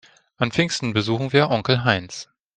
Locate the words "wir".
1.31-1.51